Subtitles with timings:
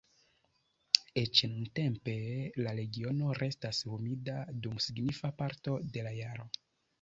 [1.21, 2.15] Eĉ nuntempe,
[2.67, 6.49] la regiono restas humida dum signifa parto de la jaro.